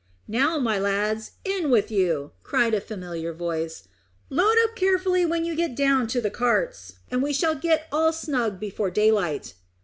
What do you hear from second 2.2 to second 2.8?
cried